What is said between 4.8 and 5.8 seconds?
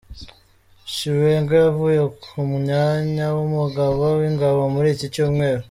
iki cyumweru.